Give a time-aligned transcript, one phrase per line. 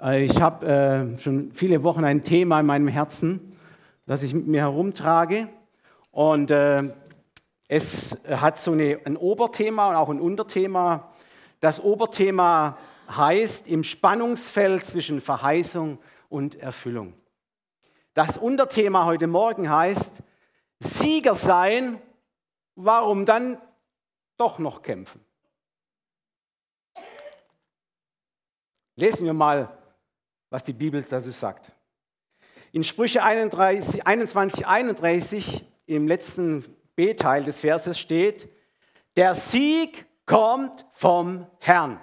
[0.00, 3.56] Äh, ich habe äh, schon viele Wochen ein Thema in meinem Herzen,
[4.06, 5.48] das ich mit mir herumtrage.
[6.10, 6.94] Und äh,
[7.68, 11.12] es hat so eine, ein Oberthema und auch ein Unterthema.
[11.60, 12.76] Das Oberthema
[13.08, 17.14] heißt im Spannungsfeld zwischen Verheißung und Erfüllung.
[18.14, 20.22] Das Unterthema heute Morgen heißt
[20.78, 22.00] Sieger sein,
[22.74, 23.58] warum dann
[24.36, 25.20] doch noch kämpfen?
[28.96, 29.76] Lesen wir mal
[30.56, 31.70] was die Bibel dazu sagt.
[32.72, 38.48] In Sprüche 31, 21, 31 im letzten B-Teil des Verses steht,
[39.18, 42.00] der Sieg kommt vom Herrn.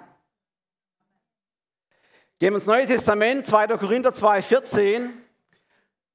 [2.38, 3.66] Gehen wir ins Neue Testament, 2.
[3.76, 5.10] Korinther 2, 14.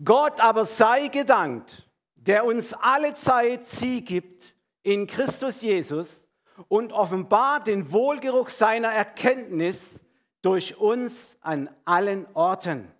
[0.01, 6.29] Gott aber sei gedankt, der uns alle Zeit Sieg gibt in Christus Jesus
[6.69, 10.05] und offenbart den Wohlgeruch seiner Erkenntnis
[10.41, 12.91] durch uns an allen Orten.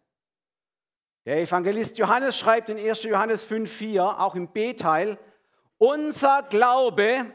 [1.25, 3.03] Der Evangelist Johannes schreibt in 1.
[3.03, 5.19] Johannes 5,4, auch im B-Teil,
[5.77, 7.31] unser Glaube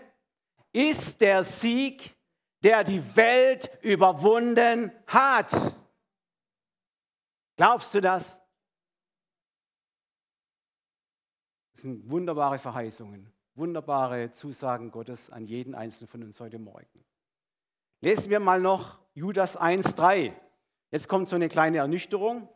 [0.73, 2.15] ist der Sieg,
[2.63, 5.53] der die Welt überwunden hat.
[7.57, 8.39] Glaubst du das?
[11.73, 17.05] Das sind wunderbare Verheißungen, wunderbare Zusagen Gottes an jeden Einzelnen von uns heute Morgen.
[18.01, 20.33] Lesen wir mal noch Judas 1,3.
[20.91, 22.49] Jetzt kommt so eine kleine Ernüchterung.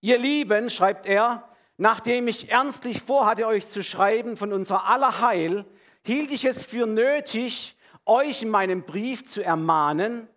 [0.00, 5.64] Ihr Lieben, schreibt er, nachdem ich ernstlich vorhatte, euch zu schreiben von unser aller Heil,
[6.04, 10.28] hielt ich es für nötig, euch in meinem Brief zu ermahnen,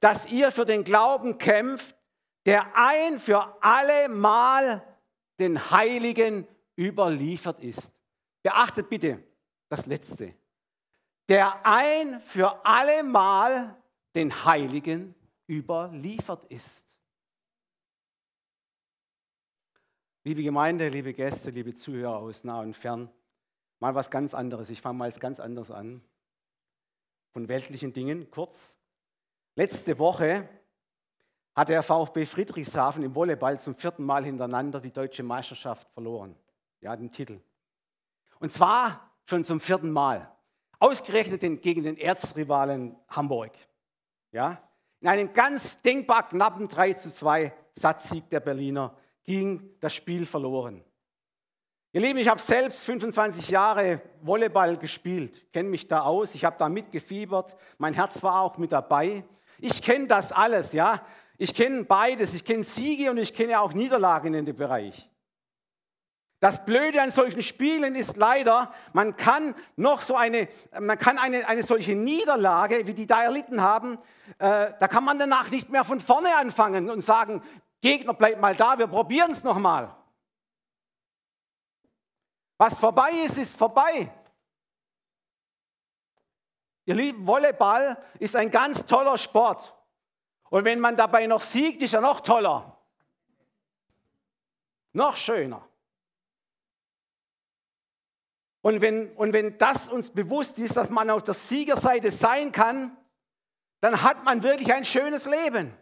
[0.00, 1.94] dass ihr für den Glauben kämpft,
[2.46, 4.82] der ein für alle Mal
[5.38, 7.92] den Heiligen überliefert ist.
[8.42, 9.22] Beachtet bitte
[9.68, 10.34] das Letzte.
[11.28, 13.76] Der ein für alle Mal
[14.14, 15.14] den Heiligen
[15.48, 16.84] überliefert ist.
[20.24, 23.10] Liebe Gemeinde, liebe Gäste, liebe Zuhörer aus nah und fern,
[23.78, 24.68] mal was ganz anderes.
[24.68, 26.02] Ich fange mal ganz anders an.
[27.32, 28.76] Von weltlichen Dingen kurz.
[29.54, 30.48] Letzte Woche
[31.54, 36.36] hat der VfB Friedrichshafen im Volleyball zum vierten Mal hintereinander die deutsche Meisterschaft verloren.
[36.80, 37.40] Ja, den Titel.
[38.38, 40.32] Und zwar schon zum vierten Mal.
[40.78, 43.52] Ausgerechnet gegen den Erzrivalen Hamburg.
[44.32, 44.62] Ja?
[45.00, 50.84] In einem ganz denkbar knappen 3 zu 2 Satzsieg der Berliner ging das Spiel verloren.
[51.92, 56.56] Ihr Lieben, ich habe selbst 25 Jahre Volleyball gespielt, kenne mich da aus, ich habe
[56.58, 59.24] da mitgefiebert, mein Herz war auch mit dabei.
[59.58, 61.04] Ich kenne das alles, ja.
[61.38, 65.08] Ich kenne beides, ich kenne Siege und ich kenne auch Niederlagen in dem Bereich.
[66.40, 70.48] Das Blöde an solchen Spielen ist leider, man kann noch so eine,
[70.80, 73.98] man kann eine, eine solche Niederlage, wie die da erlitten haben,
[74.38, 77.42] äh, da kann man danach nicht mehr von vorne anfangen und sagen,
[77.80, 79.94] Gegner, bleib mal da, wir probieren es nochmal.
[82.56, 84.12] Was vorbei ist, ist vorbei.
[86.84, 89.74] Ihr lieben, Volleyball ist ein ganz toller Sport.
[90.50, 92.78] Und wenn man dabei noch siegt, ist er noch toller.
[94.92, 95.67] Noch schöner.
[98.68, 102.94] Und wenn, und wenn das uns bewusst ist, dass man auf der Siegerseite sein kann,
[103.80, 105.72] dann hat man wirklich ein schönes Leben.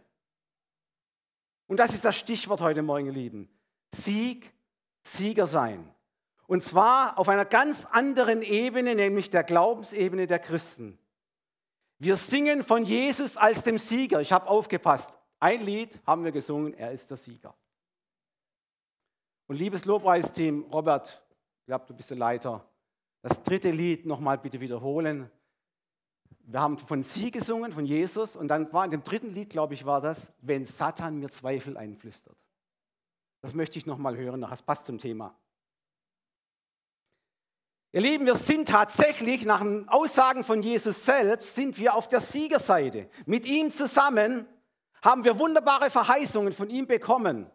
[1.67, 3.49] Und das ist das Stichwort heute Morgen, ihr Lieben.
[3.93, 4.53] Sieg,
[5.03, 5.93] Sieger sein.
[6.47, 10.97] Und zwar auf einer ganz anderen Ebene, nämlich der Glaubensebene der Christen.
[11.99, 14.21] Wir singen von Jesus als dem Sieger.
[14.21, 15.11] Ich habe aufgepasst.
[15.41, 17.53] Ein Lied haben wir gesungen, er ist der Sieger.
[19.47, 21.21] Und liebes Lobpreisteam, Robert,
[21.59, 22.65] ich glaube, du bist der Leiter,
[23.27, 25.29] das dritte Lied nochmal bitte wiederholen.
[26.43, 29.73] Wir haben von Sie gesungen, von Jesus, und dann war in dem dritten Lied, glaube
[29.73, 32.37] ich, war das, wenn Satan mir Zweifel einflüstert.
[33.41, 35.35] Das möchte ich nochmal hören, das passt zum Thema.
[37.91, 42.21] Ihr Lieben, wir sind tatsächlich nach den Aussagen von Jesus selbst, sind wir auf der
[42.21, 43.09] Siegerseite.
[43.25, 44.45] Mit ihm zusammen
[45.01, 47.49] haben wir wunderbare Verheißungen von ihm bekommen.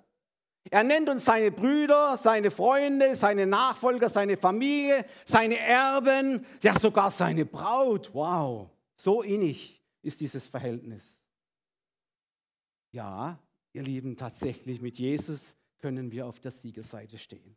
[0.70, 7.10] Er nennt uns seine Brüder, seine Freunde, seine Nachfolger, seine Familie, seine Erben, ja sogar
[7.10, 8.10] seine Braut.
[8.14, 11.18] Wow, so innig ist dieses Verhältnis.
[12.92, 13.38] Ja,
[13.72, 17.56] ihr Lieben, tatsächlich mit Jesus können wir auf der Siegerseite stehen.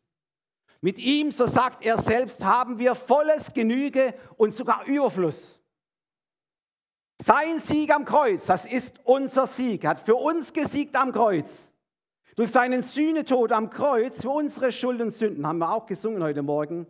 [0.81, 5.62] Mit ihm, so sagt er selbst, haben wir volles Genüge und sogar Überfluss.
[7.22, 11.72] Sein Sieg am Kreuz, das ist unser Sieg, hat für uns gesiegt am Kreuz.
[12.35, 16.41] Durch seinen Sühnetod am Kreuz für unsere Schuld und Sünden, haben wir auch gesungen heute
[16.41, 16.85] Morgen,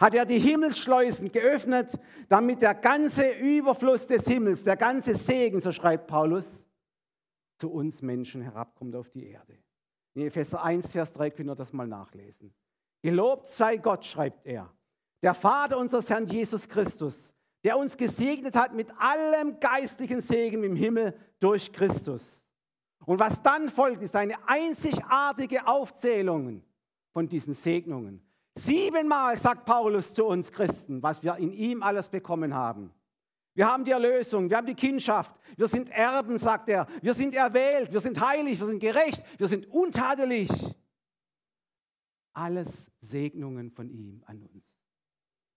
[0.00, 1.98] hat er die Himmelsschleusen geöffnet,
[2.28, 6.64] damit der ganze Überfluss des Himmels, der ganze Segen, so schreibt Paulus,
[7.58, 9.58] zu uns Menschen herabkommt auf die Erde.
[10.14, 12.54] In Epheser 1, Vers 3 könnt ihr das mal nachlesen.
[13.02, 14.72] Gelobt sei Gott, schreibt er,
[15.22, 17.34] der Vater unseres Herrn Jesus Christus,
[17.64, 22.42] der uns gesegnet hat mit allem geistlichen Segen im Himmel durch Christus.
[23.06, 26.62] Und was dann folgt, ist eine einzigartige Aufzählung
[27.12, 28.20] von diesen Segnungen.
[28.58, 32.92] Siebenmal sagt Paulus zu uns Christen, was wir in ihm alles bekommen haben.
[33.54, 37.34] Wir haben die Erlösung, wir haben die Kindschaft, wir sind Erben, sagt er, wir sind
[37.34, 40.50] erwählt, wir sind heilig, wir sind gerecht, wir sind untadelig.
[42.32, 44.66] Alles Segnungen von ihm an uns.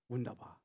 [0.08, 0.62] Wunderbar.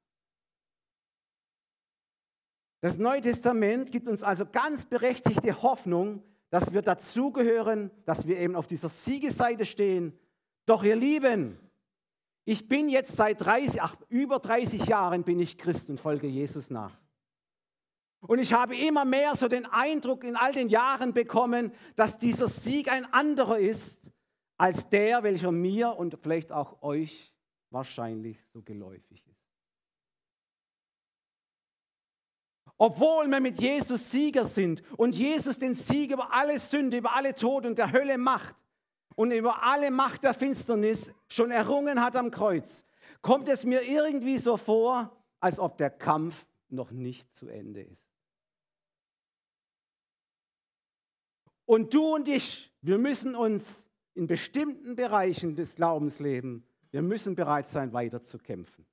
[2.83, 6.23] Das Neue Testament gibt uns also ganz berechtigte Hoffnung,
[6.55, 10.17] dass wir dazugehören, dass wir eben auf dieser Siegesseite stehen.
[10.67, 11.59] Doch ihr Lieben,
[12.45, 16.71] ich bin jetzt seit 30, ach, über 30 Jahren bin ich Christ und folge Jesus
[16.71, 16.97] nach.
[18.21, 22.47] Und ich habe immer mehr so den Eindruck in all den Jahren bekommen, dass dieser
[22.47, 23.99] Sieg ein anderer ist
[24.57, 27.35] als der, welcher mir und vielleicht auch euch
[27.71, 29.45] wahrscheinlich so geläufig ist.
[32.87, 37.35] Obwohl wir mit Jesus Sieger sind und Jesus den Sieg über alle Sünde, über alle
[37.35, 38.55] Tod und der Hölle macht
[39.17, 42.85] und über alle Macht der Finsternis schon errungen hat am Kreuz,
[43.23, 48.07] kommt es mir irgendwie so vor, als ob der Kampf noch nicht zu Ende ist.
[51.65, 56.67] Und du und ich, wir müssen uns in bestimmten Bereichen des Glaubens leben.
[56.91, 58.85] Wir müssen bereit sein, weiter zu kämpfen.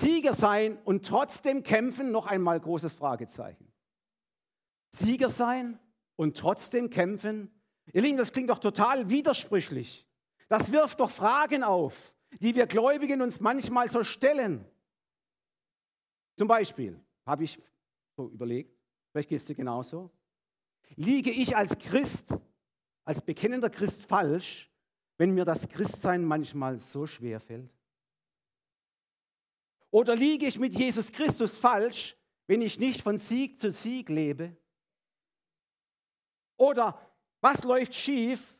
[0.00, 3.72] Sieger sein und trotzdem kämpfen, noch einmal großes Fragezeichen.
[4.90, 5.78] Sieger sein
[6.16, 7.50] und trotzdem kämpfen.
[7.92, 10.06] Ihr Lieben, das klingt doch total widersprüchlich.
[10.48, 14.64] Das wirft doch Fragen auf, die wir Gläubigen uns manchmal so stellen.
[16.36, 17.60] Zum Beispiel habe ich
[18.16, 18.76] so überlegt,
[19.10, 20.10] vielleicht gehst du genauso.
[20.96, 22.34] Liege ich als Christ,
[23.04, 24.70] als bekennender Christ falsch,
[25.16, 27.70] wenn mir das Christsein manchmal so schwer fällt?
[29.94, 32.16] Oder liege ich mit Jesus Christus falsch,
[32.48, 34.56] wenn ich nicht von Sieg zu Sieg lebe?
[36.56, 37.00] Oder
[37.40, 38.56] was läuft schief,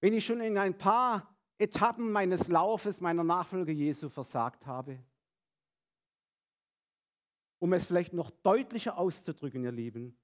[0.00, 5.02] wenn ich schon in ein paar Etappen meines Laufes, meiner Nachfolge Jesu versagt habe?
[7.58, 10.16] Um es vielleicht noch deutlicher auszudrücken, ihr Lieben,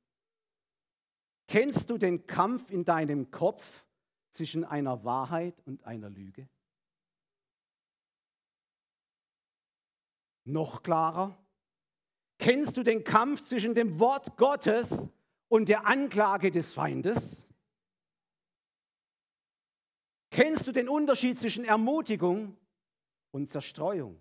[1.49, 3.85] Kennst du den Kampf in deinem Kopf
[4.31, 6.49] zwischen einer Wahrheit und einer Lüge?
[10.49, 11.39] Noch klarer.
[12.39, 15.09] Kennst du den Kampf zwischen dem Wort Gottes
[15.49, 17.47] und der Anklage des Feindes?
[20.31, 22.57] Kennst du den Unterschied zwischen Ermutigung
[23.31, 24.21] und Zerstreuung?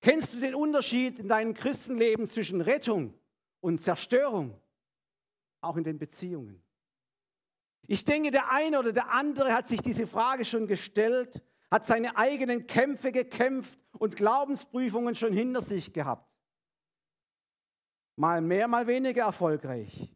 [0.00, 3.14] Kennst du den Unterschied in deinem Christenleben zwischen Rettung
[3.60, 4.58] und Zerstörung?
[5.60, 6.62] auch in den Beziehungen.
[7.86, 12.16] Ich denke, der eine oder der andere hat sich diese Frage schon gestellt, hat seine
[12.16, 16.26] eigenen Kämpfe gekämpft und Glaubensprüfungen schon hinter sich gehabt.
[18.16, 20.10] Mal mehr, mal weniger erfolgreich.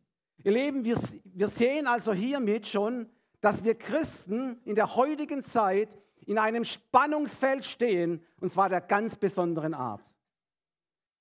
[0.45, 3.09] Ihr Leben, wir, wir sehen also hiermit schon,
[3.41, 9.17] dass wir Christen in der heutigen Zeit in einem Spannungsfeld stehen, und zwar der ganz
[9.17, 10.03] besonderen Art.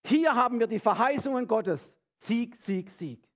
[0.05, 1.95] Hier haben wir die Verheißungen Gottes.
[2.17, 3.27] Sieg, Sieg, Sieg.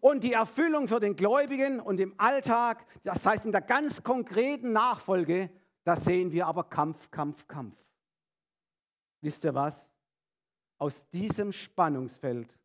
[0.00, 4.72] Und die Erfüllung für den Gläubigen und im Alltag, das heißt in der ganz konkreten
[4.72, 5.50] Nachfolge,
[5.86, 7.78] da sehen wir aber Kampf, Kampf, Kampf.
[9.22, 9.90] Wisst ihr was?
[10.78, 12.58] Aus diesem Spannungsfeld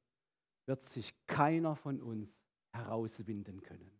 [0.65, 2.41] wird sich keiner von uns
[2.73, 3.91] herauswinden können.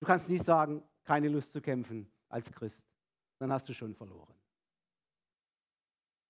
[0.00, 2.82] Du kannst nicht sagen, keine Lust zu kämpfen als Christ,
[3.38, 4.34] dann hast du schon verloren.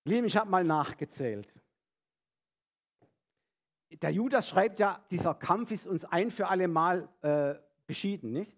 [0.05, 1.53] Lieben, ich habe mal nachgezählt
[4.03, 7.55] der Judas schreibt ja, dieser Kampf ist uns ein für alle Mal äh,
[7.87, 8.57] beschieden, nicht?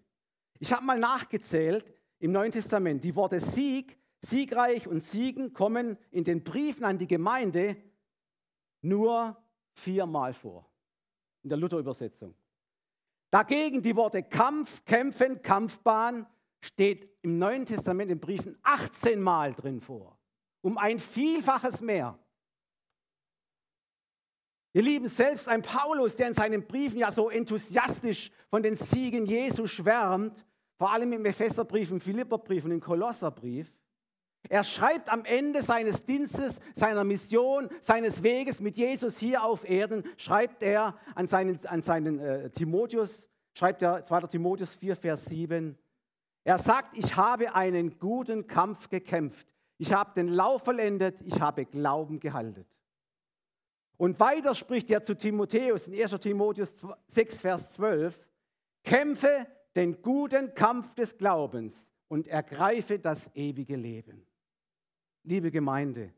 [0.59, 1.85] Ich habe mal nachgezählt
[2.19, 7.07] im Neuen Testament, die Worte Sieg, siegreich und siegen kommen in den Briefen an die
[7.07, 7.77] Gemeinde
[8.81, 9.37] nur
[9.71, 10.69] viermal vor,
[11.43, 12.35] in der Luther-Übersetzung.
[13.31, 16.27] Dagegen die Worte Kampf, Kämpfen, Kampfbahn
[16.61, 20.17] steht im Neuen Testament in Briefen 18 Mal drin vor,
[20.61, 22.19] um ein Vielfaches mehr.
[24.73, 29.25] Ihr Lieben, selbst ein Paulus, der in seinen Briefen ja so enthusiastisch von den Siegen
[29.25, 30.45] Jesu schwärmt,
[30.79, 33.69] vor allem im Epheserbrief, im Philipperbrief und im Kolosserbrief,
[34.47, 40.03] er schreibt am Ende seines Dienstes, seiner Mission, seines Weges mit Jesus hier auf Erden,
[40.15, 44.21] schreibt er an seinen, an seinen äh, Timotheus, schreibt er 2.
[44.27, 45.77] Timotheus 4, Vers 7,
[46.45, 51.65] er sagt, ich habe einen guten Kampf gekämpft, ich habe den Lauf vollendet, ich habe
[51.65, 52.65] Glauben gehalten.
[53.97, 56.73] Und weiter spricht er zu Timotheus in 1 Timotheus
[57.09, 58.17] 6, Vers 12.
[58.85, 59.45] kämpfe
[59.75, 64.25] den guten Kampf des Glaubens und ergreife das ewige Leben.
[65.23, 66.13] Liebe Gemeinde,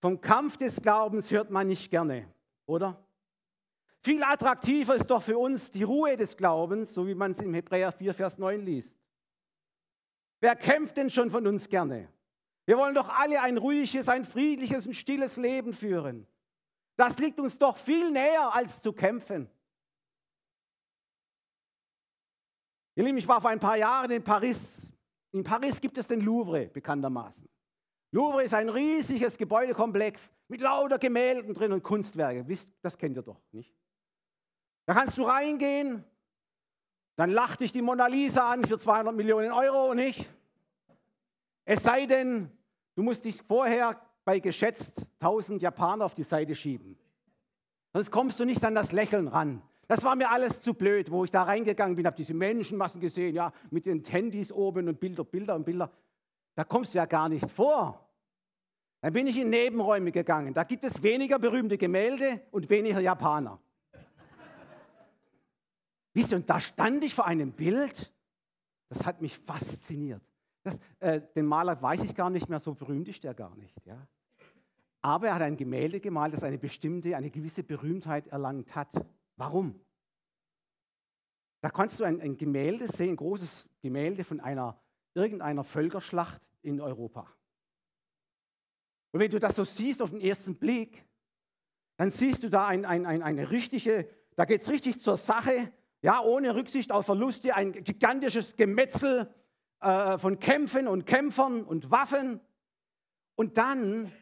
[0.00, 2.32] vom Kampf des Glaubens hört man nicht gerne,
[2.66, 3.04] oder?
[4.00, 7.52] Viel attraktiver ist doch für uns die Ruhe des Glaubens, so wie man es im
[7.52, 8.96] Hebräer 4, Vers 9 liest.
[10.40, 12.08] Wer kämpft denn schon von uns gerne?
[12.64, 16.26] Wir wollen doch alle ein ruhiges, ein friedliches und stilles Leben führen.
[16.96, 19.48] Das liegt uns doch viel näher, als zu kämpfen.
[22.98, 24.90] Ihr Lieben, ich war vor ein paar Jahren in Paris.
[25.30, 27.48] In Paris gibt es den Louvre, bekanntermaßen.
[28.10, 32.48] Louvre ist ein riesiges Gebäudekomplex mit lauter Gemälden drin und Kunstwerke.
[32.48, 33.72] Wisst, das kennt ihr doch, nicht?
[34.84, 36.02] Da kannst du reingehen,
[37.14, 40.28] dann lacht dich die Mona Lisa an für 200 Millionen Euro, nicht?
[41.66, 42.50] Es sei denn,
[42.96, 46.98] du musst dich vorher bei geschätzt 1000 Japaner auf die Seite schieben.
[47.92, 49.62] Sonst kommst du nicht an das Lächeln ran.
[49.88, 53.34] Das war mir alles zu blöd, wo ich da reingegangen bin, habe diese Menschenmassen gesehen,
[53.34, 55.90] ja, mit den Handys oben und Bilder, Bilder und Bilder.
[56.54, 58.06] Da kommst du ja gar nicht vor.
[59.00, 60.52] Dann bin ich in Nebenräume gegangen.
[60.52, 63.58] Da gibt es weniger berühmte Gemälde und weniger Japaner.
[66.12, 68.12] Wisst ihr, und da stand ich vor einem Bild,
[68.88, 70.22] das hat mich fasziniert.
[70.64, 73.74] Das, äh, den Maler weiß ich gar nicht mehr, so berühmt ist der gar nicht.
[73.86, 74.06] Ja?
[75.00, 78.92] Aber er hat ein Gemälde gemalt, das eine bestimmte, eine gewisse Berühmtheit erlangt hat.
[79.38, 79.80] Warum?
[81.60, 84.80] Da kannst du ein, ein Gemälde sehen, ein großes Gemälde von einer,
[85.14, 87.32] irgendeiner Völkerschlacht in Europa.
[89.12, 91.06] Und wenn du das so siehst auf den ersten Blick,
[91.96, 95.72] dann siehst du da ein, ein, ein, eine richtige, da geht es richtig zur Sache.
[96.02, 99.32] Ja, ohne Rücksicht auf Verluste, ein gigantisches Gemetzel
[99.80, 102.40] äh, von Kämpfen und Kämpfern und Waffen.
[103.36, 104.12] Und dann,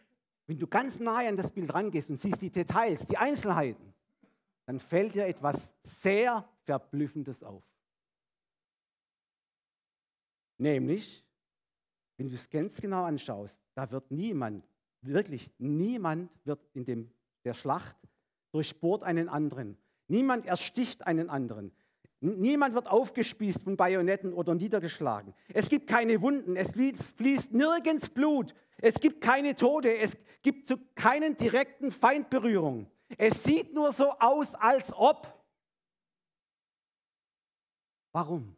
[0.47, 3.96] wenn du ganz nahe an das Bild rangehst und siehst die Details, die Einzelheiten,
[4.67, 7.65] dann fällt dir etwas sehr Verblüffendes auf.
[10.59, 11.25] Nämlich,
[12.17, 14.67] wenn du es ganz genau anschaust, da wird niemand,
[15.03, 17.11] wirklich niemand wird in dem,
[17.45, 17.97] der Schlacht
[18.53, 19.77] durchbohrt einen anderen.
[20.09, 21.73] Niemand ersticht einen anderen.
[22.21, 25.35] Niemand wird aufgespießt von Bajonetten oder niedergeschlagen.
[25.53, 30.79] Es gibt keine Wunden, es fließt nirgends Blut, es gibt keine Tote, es gibt zu
[30.95, 32.91] keinen direkten Feindberührungen.
[33.17, 35.33] Es sieht nur so aus, als ob.
[38.13, 38.57] Warum?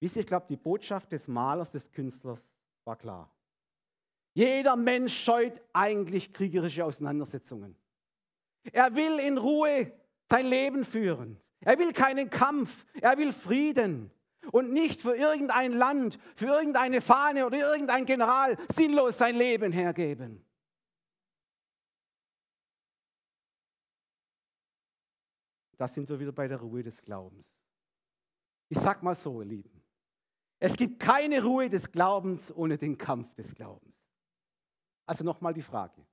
[0.00, 2.42] Wisst ihr, ich glaube, die Botschaft des Malers, des Künstlers
[2.84, 3.30] war klar.
[4.34, 7.74] Jeder Mensch scheut eigentlich kriegerische Auseinandersetzungen.
[8.72, 9.92] Er will in Ruhe
[10.28, 11.40] sein Leben führen.
[11.60, 14.10] Er will keinen Kampf, er will Frieden
[14.52, 20.44] und nicht für irgendein Land, für irgendeine Fahne oder irgendein General sinnlos sein Leben hergeben.
[25.76, 27.46] Da sind wir wieder bei der Ruhe des Glaubens.
[28.68, 29.82] Ich sag mal so, ihr Lieben.
[30.58, 33.94] Es gibt keine Ruhe des Glaubens ohne den Kampf des Glaubens.
[35.06, 36.06] Also nochmal die Frage.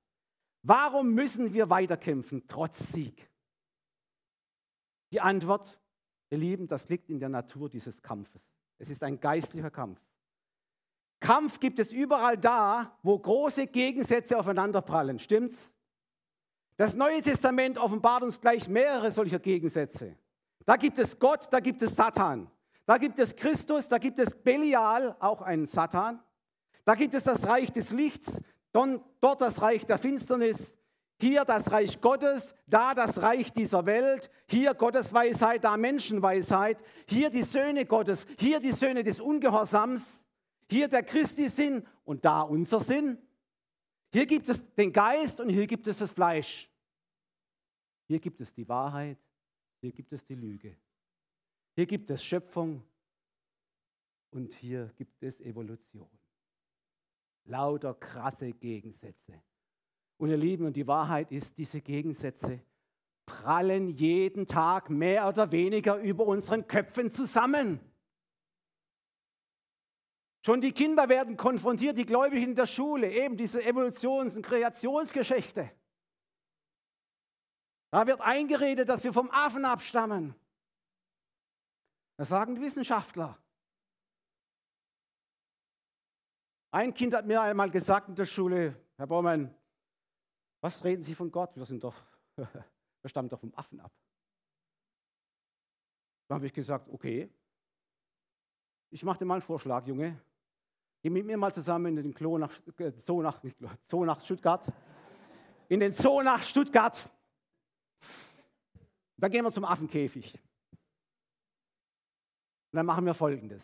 [0.62, 3.30] Warum müssen wir weiterkämpfen trotz Sieg?
[5.12, 5.80] Die Antwort,
[6.30, 8.42] ihr Lieben, das liegt in der Natur dieses Kampfes.
[8.78, 10.00] Es ist ein geistlicher Kampf.
[11.20, 15.18] Kampf gibt es überall da, wo große Gegensätze aufeinanderprallen.
[15.18, 15.73] Stimmt's?
[16.76, 20.16] Das Neue Testament offenbart uns gleich mehrere solcher Gegensätze.
[20.64, 22.50] Da gibt es Gott, da gibt es Satan.
[22.86, 26.20] Da gibt es Christus, da gibt es Belial, auch ein Satan.
[26.84, 28.40] Da gibt es das Reich des Lichts,
[28.72, 30.76] dort das Reich der Finsternis.
[31.20, 37.30] Hier das Reich Gottes, da das Reich dieser Welt, hier Gottes Weisheit, da Menschenweisheit, hier
[37.30, 40.24] die Söhne Gottes, hier die Söhne des Ungehorsams,
[40.68, 43.18] hier der Christi Sinn und da unser Sinn.
[44.14, 46.70] Hier gibt es den Geist und hier gibt es das Fleisch.
[48.06, 49.18] Hier gibt es die Wahrheit,
[49.80, 50.76] hier gibt es die Lüge.
[51.74, 52.80] Hier gibt es Schöpfung
[54.30, 56.08] und hier gibt es Evolution.
[57.46, 59.42] Lauter krasse Gegensätze.
[60.16, 62.60] Und ihr Lieben, und die Wahrheit ist, diese Gegensätze
[63.26, 67.80] prallen jeden Tag mehr oder weniger über unseren Köpfen zusammen.
[70.44, 75.70] Schon die Kinder werden konfrontiert, die Gläubigen in der Schule, eben diese Evolutions- und Kreationsgeschichte.
[77.90, 80.34] Da wird eingeredet, dass wir vom Affen abstammen.
[82.18, 83.38] Das sagen Wissenschaftler.
[86.72, 89.54] Ein Kind hat mir einmal gesagt in der Schule, Herr Baumann,
[90.60, 91.56] was reden Sie von Gott?
[91.56, 91.96] Wir sind doch,
[92.36, 93.92] wir stammen doch vom Affen ab.
[96.28, 97.32] Dann habe ich gesagt, okay,
[98.90, 100.20] ich mache dir mal einen Vorschlag, Junge.
[101.04, 104.22] Geh mit mir mal zusammen in den Klo nach, äh, Zoo, nach, nicht, Zoo nach
[104.22, 104.66] Stuttgart.
[105.68, 107.10] In den Zoo nach Stuttgart.
[109.18, 110.32] Dann gehen wir zum Affenkäfig.
[112.72, 113.62] Und dann machen wir Folgendes.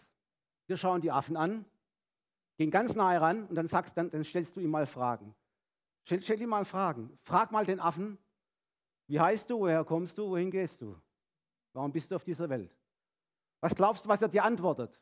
[0.67, 1.65] Wir schauen die Affen an,
[2.59, 5.35] gehen ganz nahe ran und dann, sagst, dann, dann stellst du ihm mal Fragen.
[6.05, 7.19] Stell, stell ihm mal Fragen.
[7.23, 8.19] Frag mal den Affen,
[9.07, 10.95] wie heißt du, woher kommst du, wohin gehst du?
[11.73, 12.77] Warum bist du auf dieser Welt?
[13.61, 15.01] Was glaubst du, was er dir antwortet?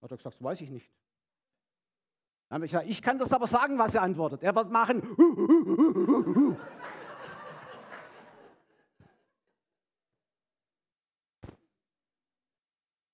[0.00, 0.88] Hat er gesagt, weiß ich nicht.
[2.50, 4.42] Dann habe ich gesagt, ich kann das aber sagen, was er antwortet.
[4.42, 5.02] Er wird machen.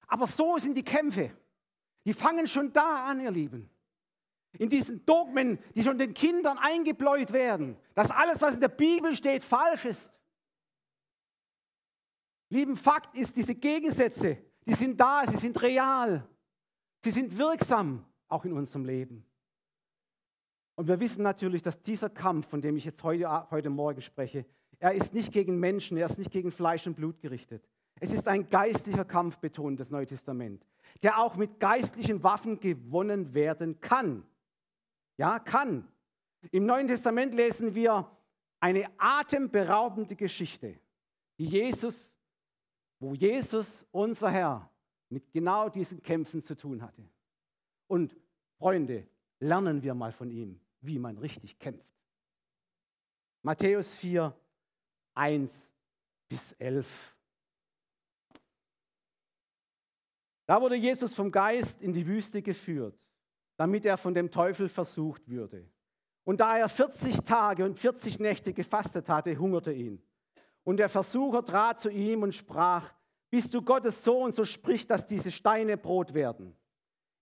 [0.06, 1.36] Aber so sind die Kämpfe.
[2.06, 3.68] Die fangen schon da an, ihr Lieben.
[4.52, 9.14] In diesen Dogmen, die schon den Kindern eingebläut werden, dass alles, was in der Bibel
[9.14, 10.10] steht, falsch ist.
[12.48, 16.26] Lieben, Fakt ist, diese Gegensätze, die sind da, sie sind real,
[17.04, 19.24] sie sind wirksam, auch in unserem Leben.
[20.74, 24.44] Und wir wissen natürlich, dass dieser Kampf, von dem ich jetzt heute, heute Morgen spreche,
[24.78, 27.66] er ist nicht gegen Menschen, er ist nicht gegen Fleisch und Blut gerichtet.
[27.98, 30.66] Es ist ein geistlicher Kampf, betont das Neue Testament,
[31.02, 34.22] der auch mit geistlichen Waffen gewonnen werden kann.
[35.16, 35.88] Ja, kann.
[36.50, 38.10] Im Neuen Testament lesen wir
[38.60, 40.78] eine atemberaubende Geschichte,
[41.38, 42.14] die Jesus,
[43.00, 44.70] wo Jesus, unser Herr,
[45.08, 47.02] mit genau diesen Kämpfen zu tun hatte.
[47.86, 48.16] Und
[48.58, 49.06] Freunde,
[49.38, 51.86] lernen wir mal von ihm, wie man richtig kämpft.
[53.42, 54.34] Matthäus 4,
[55.14, 55.70] 1
[56.28, 57.16] bis 11.
[60.46, 62.98] Da wurde Jesus vom Geist in die Wüste geführt,
[63.56, 65.68] damit er von dem Teufel versucht würde.
[66.24, 70.02] Und da er 40 Tage und 40 Nächte gefastet hatte, hungerte ihn.
[70.64, 72.92] Und der Versucher trat zu ihm und sprach,
[73.30, 76.56] bist du Gottes Sohn, so sprich, dass diese Steine Brot werden.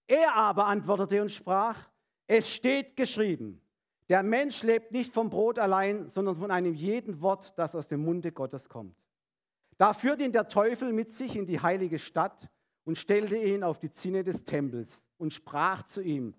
[0.07, 1.79] Er aber antwortete und sprach,
[2.27, 3.61] es steht geschrieben,
[4.09, 8.05] der Mensch lebt nicht vom Brot allein, sondern von einem jeden Wort, das aus dem
[8.05, 8.97] Munde Gottes kommt.
[9.79, 12.49] Da führte ihn der Teufel mit sich in die heilige Stadt
[12.85, 16.35] und stellte ihn auf die Zinne des Tempels und sprach zu ihm,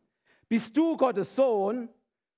[0.47, 1.89] bist du Gottes Sohn,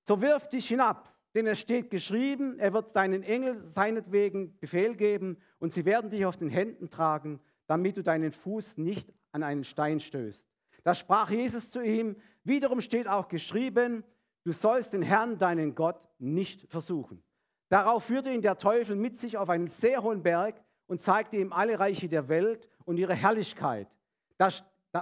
[0.04, 5.38] so wirf dich hinab, denn es steht geschrieben, er wird deinen Engel seinetwegen Befehl geben
[5.60, 9.66] und sie werden dich auf den Händen tragen, damit du deinen Fuß nicht an einen
[9.66, 10.47] Stein stößt.
[10.88, 14.06] Da sprach Jesus zu ihm, wiederum steht auch geschrieben,
[14.46, 17.22] du sollst den Herrn, deinen Gott, nicht versuchen.
[17.68, 21.52] Darauf führte ihn der Teufel mit sich auf einen sehr hohen Berg und zeigte ihm
[21.52, 23.90] alle Reiche der Welt und ihre Herrlichkeit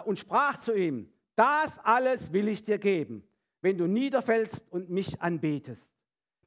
[0.06, 3.24] und sprach zu ihm, das alles will ich dir geben,
[3.62, 5.94] wenn du niederfällst und mich anbetest.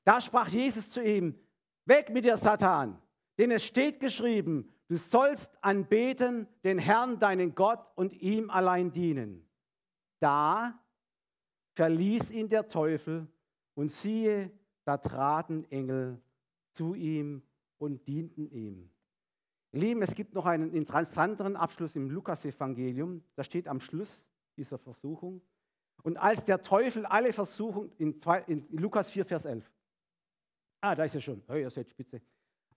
[0.03, 1.39] Da sprach Jesus zu ihm,
[1.85, 3.01] weg mit dir, Satan,
[3.39, 9.49] denn es steht geschrieben, du sollst anbeten den Herrn, deinen Gott, und ihm allein dienen.
[10.21, 10.79] Da
[11.75, 13.29] verließ ihn der Teufel
[13.75, 14.51] und siehe,
[14.85, 16.21] da traten Engel
[16.73, 17.43] zu ihm
[17.79, 18.91] und dienten ihm.
[19.73, 23.23] Lieben, es gibt noch einen interessanteren Abschluss im Lukas-Evangelium.
[23.35, 25.43] Da steht am Schluss dieser Versuchung.
[26.03, 29.71] Und als der Teufel alle Versuchungen, in, in, Lukas 4, Vers 11.
[30.81, 31.43] Ah, da ist er schon.
[31.47, 32.23] Hey, ihr seid spitze.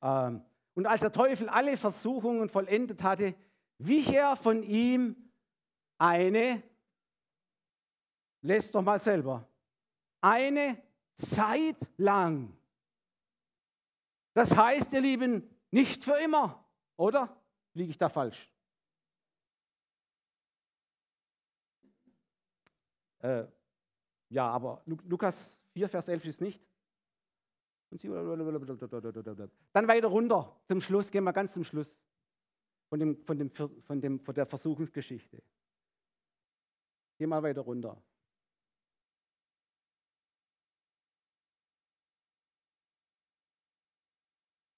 [0.01, 0.41] Ähm,
[0.73, 3.35] und als der Teufel alle Versuchungen vollendet hatte,
[3.77, 5.15] wich er von ihm
[5.97, 6.63] eine,
[8.41, 9.47] lest doch mal selber,
[10.21, 10.81] eine
[11.15, 12.55] Zeit lang.
[14.33, 16.63] Das heißt, ihr Lieben, nicht für immer.
[16.97, 17.35] Oder
[17.73, 18.49] liege ich da falsch?
[23.19, 23.45] Äh,
[24.29, 26.70] ja, aber Lukas 4, Vers 11 ist nicht.
[29.73, 31.99] Dann weiter runter zum Schluss, gehen wir ganz zum Schluss
[32.89, 35.41] von, dem, von, dem, von, dem, von der Versuchungsgeschichte.
[37.17, 38.01] Gehen wir weiter runter.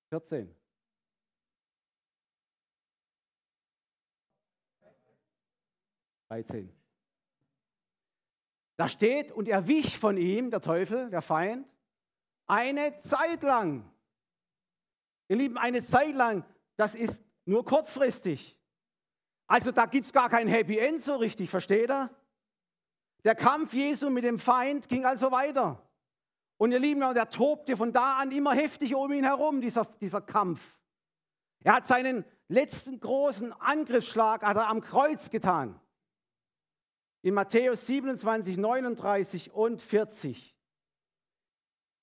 [0.10, 0.56] Vierzehn.
[6.30, 6.72] 13.
[8.76, 11.68] Da steht, und er wich von ihm, der Teufel, der Feind,
[12.54, 13.84] eine Zeit lang.
[15.28, 18.60] Ihr Lieben, eine Zeit lang, das ist nur kurzfristig.
[19.48, 22.10] Also da gibt es gar kein Happy End so richtig, versteht ihr?
[23.24, 25.82] Der Kampf Jesu mit dem Feind ging also weiter.
[26.58, 30.22] Und ihr Lieben, der tobte von da an immer heftig um ihn herum, dieser, dieser
[30.22, 30.78] Kampf.
[31.64, 35.80] Er hat seinen letzten großen Angriffsschlag hat er am Kreuz getan
[37.24, 40.53] in Matthäus 27, 39 und 40.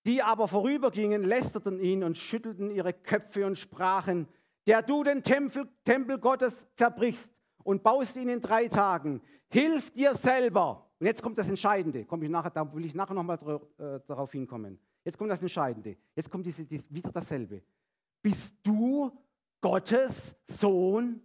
[0.06, 4.26] Die aber vorübergingen, lästerten ihn und schüttelten ihre Köpfe und sprachen,
[4.66, 7.32] der du den Tempel, Tempel Gottes zerbrichst
[7.64, 10.90] und baust ihn in drei Tagen, hilf dir selber.
[10.98, 13.38] Und jetzt kommt das Entscheidende, komme ich nachher, da will ich nachher nochmal
[13.78, 14.78] äh, darauf hinkommen.
[15.04, 15.96] Jetzt kommt das Entscheidende.
[16.14, 17.62] Jetzt kommt diese, diese, wieder dasselbe.
[18.22, 19.10] Bist du
[19.60, 21.22] Gottes Sohn?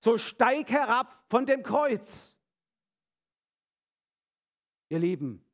[0.00, 2.34] So steig herab von dem Kreuz.
[4.88, 5.44] Ihr Lieben,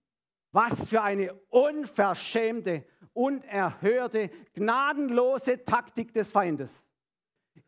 [0.59, 6.85] was für eine unverschämte, unerhörte, gnadenlose Taktik des Feindes.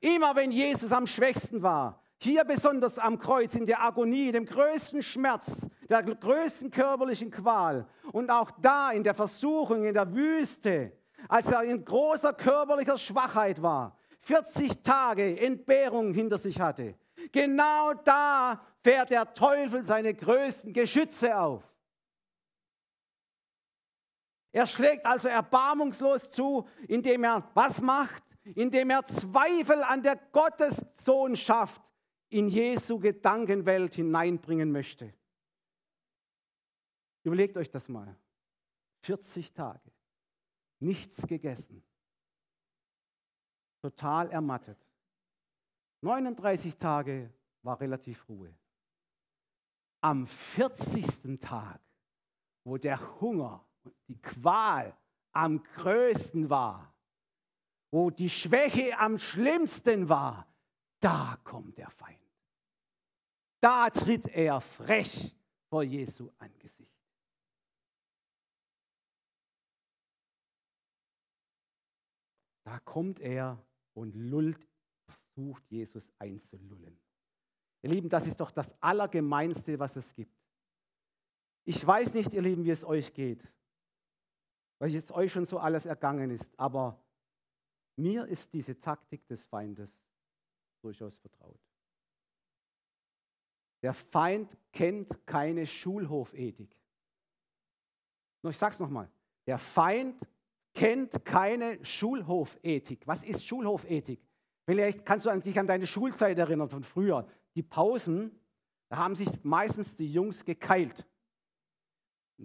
[0.01, 5.05] Immer wenn Jesus am schwächsten war, hier besonders am Kreuz, in der Agonie, dem größten
[5.05, 10.91] Schmerz, der größten körperlichen Qual und auch da in der Versuchung, in der Wüste,
[11.29, 16.97] als er in großer körperlicher Schwachheit war, 40 Tage Entbehrung hinter sich hatte.
[17.31, 21.70] Genau da fährt der Teufel seine größten Geschütze auf.
[24.53, 28.25] Er schlägt also erbarmungslos zu, indem er was macht?
[28.55, 31.81] Indem er Zweifel an der Gottessohnschaft
[32.31, 35.13] in Jesu Gedankenwelt hineinbringen möchte.
[37.23, 38.17] Überlegt euch das mal.
[39.03, 39.91] 40 Tage,
[40.79, 41.83] nichts gegessen,
[43.81, 44.79] total ermattet.
[46.03, 47.33] 39 Tage
[47.63, 48.55] war relativ Ruhe.
[50.03, 51.41] Am 40.
[51.41, 51.81] Tag,
[52.65, 53.65] wo der Hunger
[54.09, 54.97] die Qual
[55.33, 56.93] am größten war,
[57.91, 60.47] wo die Schwäche am schlimmsten war,
[61.01, 62.19] da kommt der Feind.
[63.61, 65.35] Da tritt er frech
[65.69, 66.91] vor Jesu Angesicht.
[72.65, 73.63] Da kommt er
[73.95, 74.67] und lullt,
[75.05, 76.99] versucht Jesus einzulullen.
[77.83, 80.37] Ihr Lieben, das ist doch das Allergemeinste, was es gibt.
[81.65, 83.43] Ich weiß nicht, ihr Lieben, wie es euch geht,
[84.81, 86.99] weil jetzt euch schon so alles ergangen ist, aber
[87.97, 89.91] mir ist diese Taktik des Feindes
[90.83, 91.61] durchaus vertraut.
[93.83, 96.75] Der Feind kennt keine Schulhofethik.
[98.49, 99.11] Ich sage es nochmal.
[99.47, 100.19] Der Feind
[100.73, 103.07] kennt keine Schulhofethik.
[103.07, 104.21] Was ist Schulhofethik?
[104.65, 107.29] Vielleicht kannst du dich an deine Schulzeit erinnern von früher.
[107.55, 108.39] Die Pausen,
[108.89, 111.07] da haben sich meistens die Jungs gekeilt.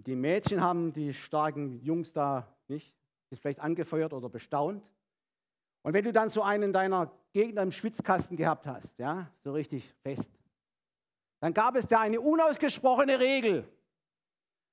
[0.04, 2.94] Die Mädchen haben die starken Jungs da nicht,
[3.32, 4.84] vielleicht angefeuert oder bestaunt.
[5.82, 9.90] Und wenn du dann so einen deiner Gegner im Schwitzkasten gehabt hast, ja, so richtig
[10.02, 10.30] fest,
[11.40, 13.66] dann gab es da eine unausgesprochene Regel.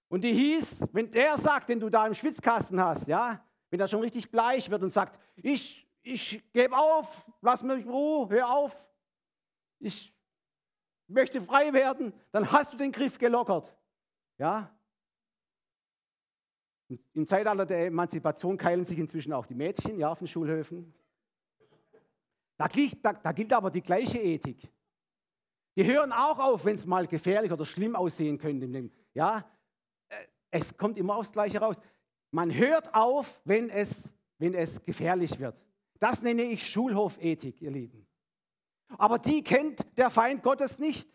[0.09, 3.87] Und die hieß, wenn der sagt, den du da im Schwitzkasten hast, ja, wenn er
[3.87, 8.49] schon richtig bleich wird und sagt, ich, ich gebe auf, lass mich in Ruhe, hör
[8.49, 8.77] auf,
[9.79, 10.13] ich
[11.07, 13.73] möchte frei werden, dann hast du den Griff gelockert.
[14.37, 14.69] Ja?
[17.13, 20.93] Im Zeitalter der Emanzipation keilen sich inzwischen auch die Mädchen ja, auf den Schulhöfen.
[22.57, 24.69] Da gilt, da, da gilt aber die gleiche Ethik.
[25.75, 28.91] Die hören auch auf, wenn es mal gefährlich oder schlimm aussehen könnte.
[29.13, 29.43] Ja,
[30.09, 30.15] äh,
[30.51, 31.77] es kommt immer aufs Gleiche raus.
[32.31, 35.55] Man hört auf, wenn es, wenn es gefährlich wird.
[35.99, 38.05] Das nenne ich Schulhofethik, ihr Lieben.
[38.97, 41.07] Aber die kennt der Feind Gottes nicht.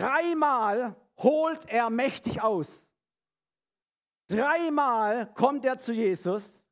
[0.00, 2.86] Dreimal holt er mächtig aus.
[4.28, 6.62] Dreimal kommt er zu Jesus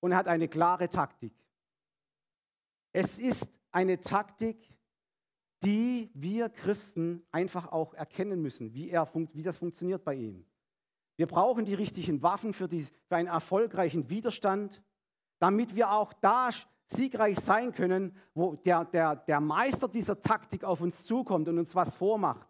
[0.00, 1.32] und hat eine klare Taktik.
[2.92, 4.76] Es ist eine Taktik,
[5.62, 10.44] die wir Christen einfach auch erkennen müssen, wie, er, wie das funktioniert bei ihm.
[11.16, 14.82] Wir brauchen die richtigen Waffen für, die, für einen erfolgreichen Widerstand,
[15.38, 16.50] damit wir auch da
[16.92, 21.74] siegreich sein können, wo der, der, der Meister dieser Taktik auf uns zukommt und uns
[21.74, 22.48] was vormacht.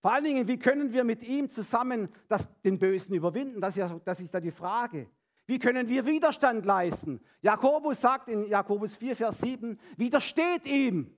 [0.00, 3.60] Vor allen Dingen, wie können wir mit ihm zusammen das, den Bösen überwinden?
[3.60, 5.08] Das ist, ja, das ist ja die Frage.
[5.46, 7.20] Wie können wir Widerstand leisten?
[7.40, 11.16] Jakobus sagt in Jakobus 4, Vers 7, widersteht ihm.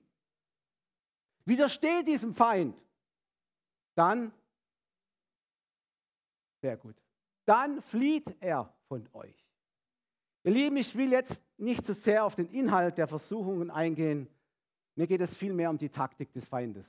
[1.45, 2.75] Widersteht diesem Feind.
[3.95, 4.31] Dann,
[6.61, 6.95] sehr gut,
[7.45, 9.44] dann flieht er von euch.
[10.45, 14.29] Ihr Lieben, ich will jetzt nicht so sehr auf den Inhalt der Versuchungen eingehen.
[14.93, 16.85] Mir geht es vielmehr um die Taktik des Feindes.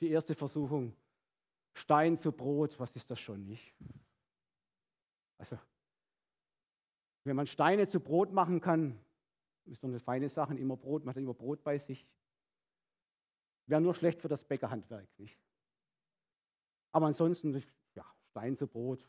[0.00, 0.92] Die erste Versuchung,
[1.74, 3.72] Stein zu Brot, was ist das schon nicht?
[5.38, 5.56] Also
[7.22, 8.98] wenn man Steine zu Brot machen kann,
[9.66, 12.04] ist doch eine feine Sache, immer Brot, man hat immer Brot bei sich.
[13.66, 15.06] Wäre nur schlecht für das Bäckerhandwerk.
[15.18, 15.38] Nicht?
[16.90, 17.62] Aber ansonsten,
[17.94, 19.08] ja, Stein zu Brot.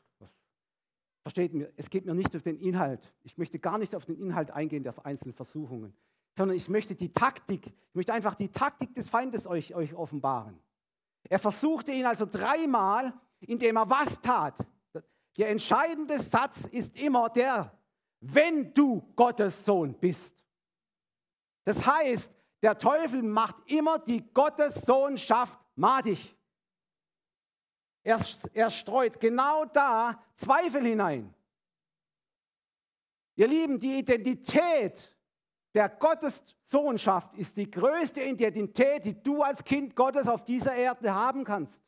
[1.24, 3.14] Versteht mir, es geht mir nicht auf den Inhalt.
[3.24, 5.94] Ich möchte gar nicht auf den Inhalt eingehen der einzelnen Versuchungen,
[6.36, 10.60] sondern ich möchte die Taktik, ich möchte einfach die Taktik des Feindes euch, euch offenbaren.
[11.30, 14.56] Er versuchte ihn also dreimal, indem er was tat.
[15.38, 17.72] Der entscheidende Satz ist immer der,
[18.20, 20.36] wenn du Gottes Sohn bist.
[21.64, 22.32] Das heißt,
[22.62, 26.36] der Teufel macht immer die Gottessohnschaft madig.
[28.04, 28.20] Er,
[28.54, 31.34] er streut genau da Zweifel hinein.
[33.36, 35.16] Ihr Lieben, die Identität
[35.74, 41.44] der Gottessohnschaft ist die größte Identität, die du als Kind Gottes auf dieser Erde haben
[41.44, 41.80] kannst.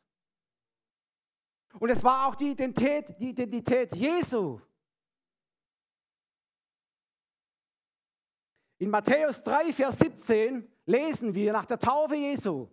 [1.80, 4.62] Und es war auch die Identität, die Identität Jesu.
[8.78, 12.70] In Matthäus 3, Vers 17 lesen wir nach der Taufe Jesu.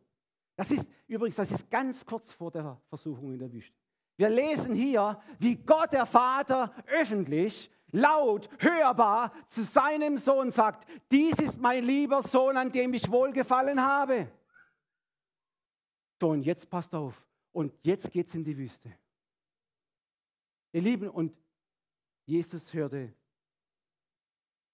[0.60, 3.74] Das ist übrigens, das ist ganz kurz vor der Versuchung in der Wüste.
[4.18, 11.32] Wir lesen hier, wie Gott der Vater öffentlich, laut, hörbar zu seinem Sohn sagt, dies
[11.38, 14.30] ist mein lieber Sohn, an dem ich wohlgefallen habe.
[16.20, 17.26] So, und jetzt passt auf.
[17.52, 18.92] Und jetzt geht es in die Wüste.
[20.72, 21.34] Ihr Lieben, und
[22.26, 23.14] Jesus hörte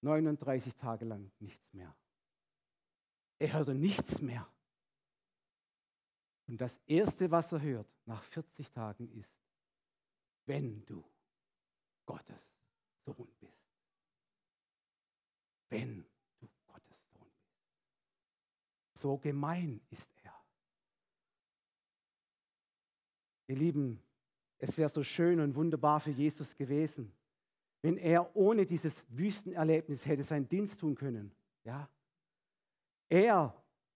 [0.01, 1.95] 39 Tage lang nichts mehr.
[3.39, 4.45] Er hörte nichts mehr.
[6.47, 9.37] Und das Erste, was er hört nach 40 Tagen ist,
[10.45, 11.03] wenn du
[12.05, 12.41] Gottes
[13.05, 13.53] Sohn bist.
[15.69, 16.05] Wenn
[16.39, 19.01] du Gottes Sohn bist.
[19.01, 20.33] So gemein ist er.
[23.47, 24.01] Ihr Lieben,
[24.57, 27.11] es wäre so schön und wunderbar für Jesus gewesen,
[27.81, 31.31] wenn er ohne dieses Wüstenerlebnis hätte seinen Dienst tun können.
[31.63, 31.89] Ja?
[33.09, 33.53] Er,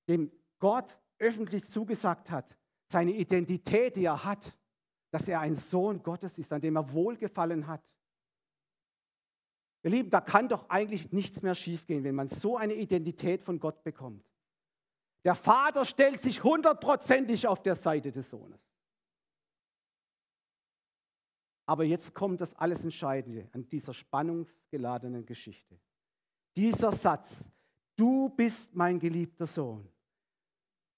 [0.07, 2.57] dem Gott öffentlich zugesagt hat,
[2.91, 4.57] seine Identität, die er hat,
[5.11, 7.81] dass er ein Sohn Gottes ist, an dem er Wohlgefallen hat.
[9.83, 13.59] Ihr Lieben, da kann doch eigentlich nichts mehr schiefgehen, wenn man so eine Identität von
[13.59, 14.25] Gott bekommt.
[15.23, 18.59] Der Vater stellt sich hundertprozentig auf der Seite des Sohnes.
[21.65, 25.79] Aber jetzt kommt das alles Entscheidende an dieser spannungsgeladenen Geschichte.
[26.55, 27.49] Dieser Satz,
[27.95, 29.87] du bist mein geliebter Sohn,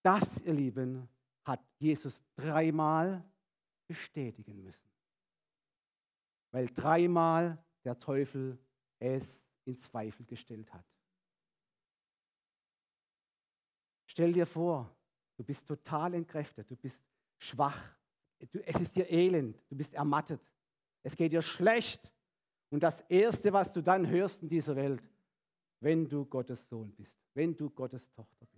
[0.04, 1.08] das, ihr Lieben,
[1.44, 3.24] hat Jesus dreimal
[3.88, 4.89] bestätigen müssen.
[6.52, 8.58] Weil dreimal der Teufel
[9.00, 10.86] es in Zweifel gestellt hat.
[14.06, 14.96] Stell dir vor,
[15.38, 17.02] du bist total entkräftet, du bist
[17.39, 17.96] schwach,
[18.66, 20.42] es ist dir elend, du bist ermattet.
[21.02, 22.12] Es geht dir schlecht.
[22.70, 25.04] Und das Erste, was du dann hörst in dieser Welt,
[25.80, 28.53] wenn du Gottes Sohn bist, wenn du Gottes Tochter bist.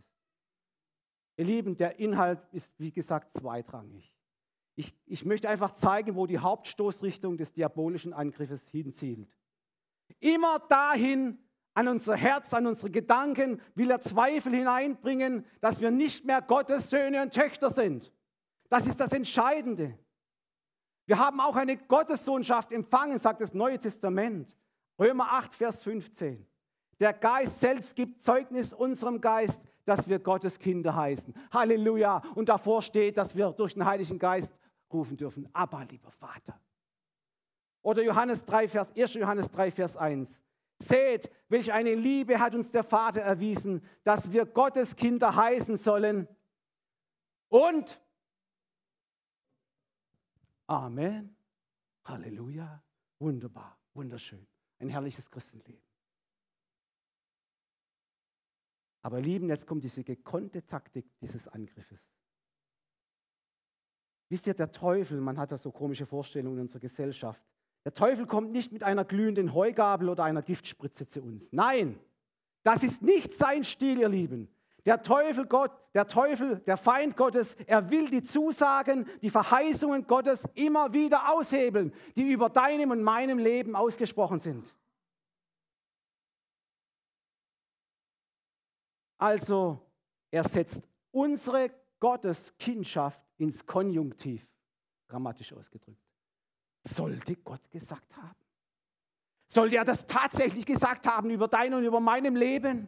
[1.38, 4.14] Ihr Lieben, der Inhalt ist, wie gesagt, zweitrangig.
[4.76, 9.30] Ich, ich möchte einfach zeigen, wo die Hauptstoßrichtung des diabolischen Angriffes hinzielt.
[10.20, 11.40] Immer dahin,
[11.74, 16.90] an unser Herz, an unsere Gedanken will er Zweifel hineinbringen, dass wir nicht mehr Gottes
[16.90, 18.14] Söhne und Töchter sind.
[18.70, 19.98] Das ist das Entscheidende.
[21.06, 24.56] Wir haben auch eine Gottessohnschaft empfangen, sagt das Neue Testament.
[24.98, 26.46] Römer 8, Vers 15.
[27.00, 31.34] Der Geist selbst gibt Zeugnis unserem Geist, dass wir Gottes Kinder heißen.
[31.52, 32.22] Halleluja.
[32.36, 34.52] Und davor steht, dass wir durch den Heiligen Geist
[34.92, 35.48] rufen dürfen.
[35.54, 36.60] Aber, lieber Vater.
[37.82, 39.14] Oder Johannes 3, Vers, 1.
[39.14, 40.42] Johannes 3, Vers 1.
[40.80, 46.28] Seht, welch eine Liebe hat uns der Vater erwiesen, dass wir Gottes Kinder heißen sollen.
[47.48, 48.02] Und
[50.68, 51.36] Amen.
[52.04, 52.84] Halleluja.
[53.20, 54.46] Wunderbar, wunderschön.
[54.80, 55.82] Ein herrliches Christenleben.
[59.06, 62.00] Aber lieben, jetzt kommt diese gekonnte Taktik dieses Angriffes.
[64.30, 67.40] Wisst ihr, der Teufel, man hat da so komische Vorstellungen in unserer Gesellschaft.
[67.84, 71.50] Der Teufel kommt nicht mit einer glühenden Heugabel oder einer Giftspritze zu uns.
[71.52, 72.00] Nein,
[72.64, 74.50] das ist nicht sein Stil, ihr Lieben.
[74.88, 80.50] Der Teufel Gott, der Teufel, der Feind Gottes, er will die Zusagen, die Verheißungen Gottes
[80.56, 84.74] immer wieder aushebeln, die über deinem und meinem Leben ausgesprochen sind.
[89.18, 89.80] Also,
[90.32, 94.48] er setzt unsere Gotteskindschaft ins Konjunktiv,
[95.08, 96.02] grammatisch ausgedrückt.
[96.84, 98.36] Sollte Gott gesagt haben?
[99.48, 102.88] Sollte er das tatsächlich gesagt haben über dein und über meinem Leben?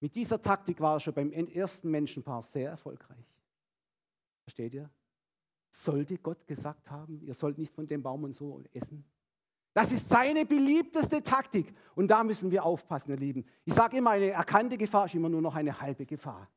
[0.00, 3.26] Mit dieser Taktik war er schon beim ersten Menschenpaar sehr erfolgreich.
[4.42, 4.90] Versteht ihr?
[5.70, 9.04] Sollte Gott gesagt haben, ihr sollt nicht von dem Baum und so essen?
[9.76, 11.74] Das ist seine beliebteste Taktik.
[11.94, 13.44] Und da müssen wir aufpassen, ihr Lieben.
[13.66, 16.48] Ich sage immer, eine erkannte Gefahr ist immer nur noch eine halbe Gefahr.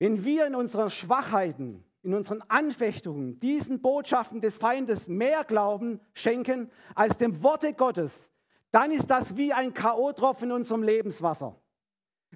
[0.00, 6.72] Wenn wir in unseren Schwachheiten, in unseren Anfechtungen diesen Botschaften des Feindes mehr Glauben schenken
[6.96, 8.32] als dem Worte Gottes,
[8.72, 11.54] dann ist das wie ein K.O.-Tropfen in unserem Lebenswasser.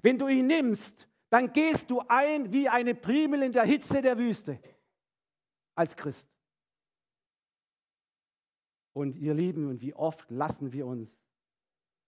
[0.01, 4.17] Wenn du ihn nimmst, dann gehst du ein wie eine Primel in der Hitze der
[4.17, 4.57] Wüste
[5.75, 6.38] als Christ.
[8.99, 11.17] Und ihr Lieben, und wie oft lassen wir uns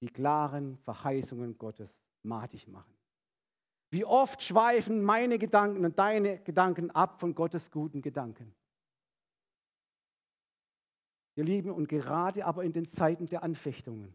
[0.02, 2.94] die klaren Verheißungen Gottes matig machen.
[3.92, 8.54] Wie oft schweifen meine Gedanken und deine Gedanken ab von Gottes guten Gedanken.
[11.36, 14.14] ihr Lieben, und gerade aber in den Zeiten der Anfechtungen,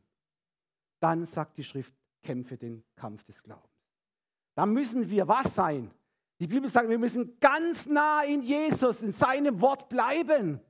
[1.01, 3.73] dann sagt die Schrift, kämpfe den Kampf des Glaubens.
[4.55, 5.91] Da müssen wir was sein?
[6.41, 10.61] Die Bibel sagt, wir müssen ganz nah in Jesus, in seinem Wort bleiben.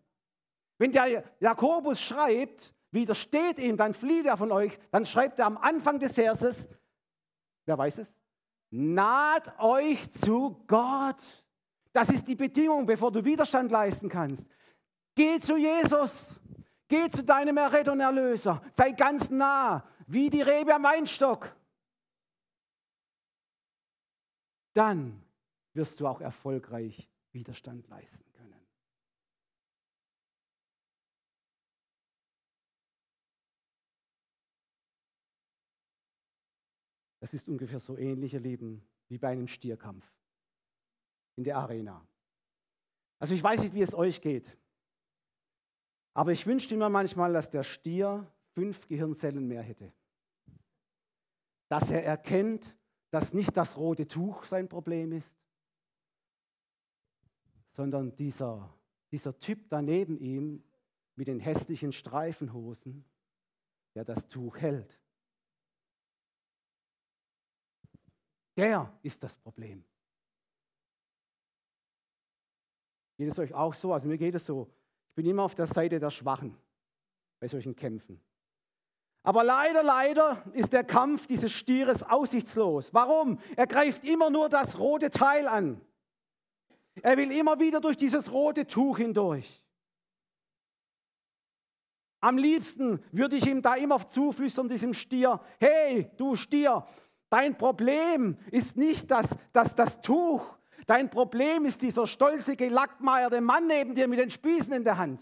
[0.79, 5.57] Wenn der Jakobus schreibt, widersteht ihm, dann flieht er von euch, dann schreibt er am
[5.57, 6.69] Anfang des Verses,
[7.65, 8.15] wer weiß es?
[8.71, 11.23] Naht euch zu Gott.
[11.93, 14.45] Das ist die Bedingung, bevor du Widerstand leisten kannst.
[15.15, 16.39] Geh zu Jesus.
[16.89, 18.63] Geh zu deinem Erretter und Erlöser.
[18.75, 21.55] Sei ganz nah, wie die Rebe am Weinstock.
[24.75, 25.23] Dann
[25.73, 28.26] wirst du auch erfolgreich Widerstand leisten
[37.27, 40.09] Das ist ungefähr so ähnlich, ihr Lieben, wie bei einem Stierkampf
[41.35, 42.07] in der Arena.
[43.19, 44.57] Also ich weiß nicht, wie es euch geht,
[46.15, 49.93] aber ich wünschte mir manchmal, dass der Stier fünf Gehirnzellen mehr hätte.
[51.67, 52.77] Dass er erkennt,
[53.11, 55.35] dass nicht das rote Tuch sein Problem ist,
[57.73, 58.73] sondern dieser,
[59.11, 60.63] dieser Typ daneben ihm
[61.17, 63.05] mit den hässlichen Streifenhosen,
[63.97, 65.01] der das Tuch hält.
[68.57, 69.85] Der ist das Problem.
[73.19, 73.93] Geht es euch auch so?
[73.93, 74.71] Also mir geht es so.
[75.09, 76.57] Ich bin immer auf der Seite der Schwachen
[77.41, 78.21] bei solchen Kämpfen.
[79.23, 82.95] Aber leider, leider ist der Kampf dieses Stieres aussichtslos.
[82.95, 83.41] Warum?
[83.57, 85.81] Er greift immer nur das rote Teil an.
[87.03, 89.63] Er will immer wieder durch dieses rote Tuch hindurch.
[92.21, 96.87] Am liebsten würde ich ihm da immer zuflüstern, diesem Stier, hey, du Stier,
[97.31, 103.67] dein Problem ist nicht das, das, das Tuch, dein Problem ist dieser stolze, gelackmeierte Mann
[103.67, 105.21] neben dir mit den Spießen in der Hand.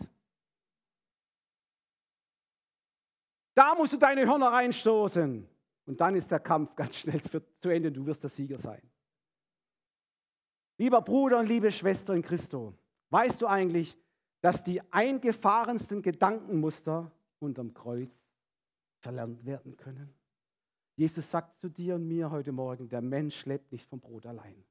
[3.55, 5.49] Da musst du deine Hörner reinstoßen.
[5.87, 7.93] Und dann ist der Kampf ganz schnell zu Ende.
[7.93, 8.83] Du wirst der Sieger sein.
[10.77, 12.75] Lieber Bruder und liebe Schwester in Christo,
[13.11, 13.97] weißt du eigentlich,
[14.41, 18.11] dass die eingefahrensten Gedankenmuster unterm Kreuz
[19.01, 20.13] verlernt werden können?
[20.97, 24.65] Jesus sagt zu dir und mir heute Morgen, der Mensch lebt nicht vom Brot allein,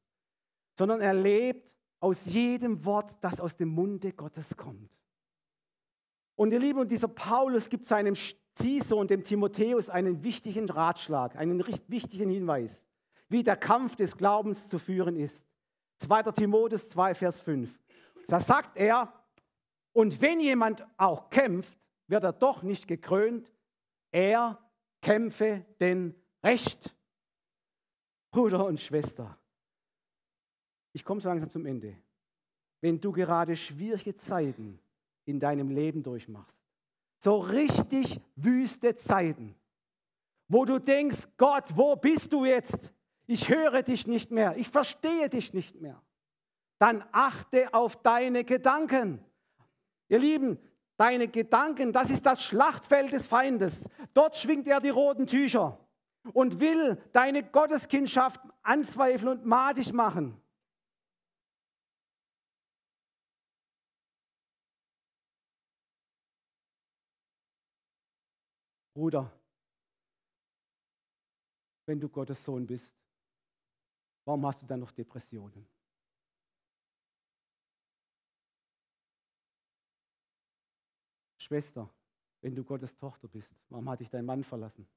[0.77, 4.91] sondern er lebt aus jedem Wort, das aus dem Munde Gottes kommt.
[6.35, 8.15] Und ihr Lieben, und dieser Paulus gibt seinem
[8.55, 12.87] Ziehsohn, dem Timotheus, einen wichtigen Ratschlag, einen wichtigen Hinweis,
[13.29, 15.45] wie der Kampf des Glaubens zu führen ist.
[15.97, 16.23] 2.
[16.31, 17.79] Timotheus 2, Vers 5.
[18.27, 19.13] Da sagt er,
[19.91, 23.51] und wenn jemand auch kämpft, wird er doch nicht gekrönt,
[24.11, 24.59] er
[25.03, 26.95] kämpfe denn Recht.
[28.31, 29.37] Bruder und Schwester,
[30.91, 31.95] ich komme so langsam zum Ende.
[32.81, 34.79] Wenn du gerade schwierige Zeiten
[35.25, 36.57] in deinem Leben durchmachst,
[37.19, 39.55] so richtig wüste Zeiten,
[40.47, 42.91] wo du denkst, Gott, wo bist du jetzt?
[43.27, 46.01] Ich höre dich nicht mehr, ich verstehe dich nicht mehr.
[46.79, 49.23] Dann achte auf deine Gedanken.
[50.09, 50.57] Ihr Lieben,
[51.03, 53.89] deine Gedanken, das ist das Schlachtfeld des Feindes.
[54.13, 55.77] Dort schwingt er die roten Tücher
[56.31, 60.39] und will deine Gotteskindschaft anzweifeln und madig machen.
[68.93, 69.29] Bruder,
[71.85, 72.93] wenn du Gottes Sohn bist,
[74.23, 75.67] warum hast du dann noch Depressionen?
[81.53, 81.87] Schwester,
[82.41, 84.87] wenn du Gottes Tochter bist, warum hat dich dein Mann verlassen?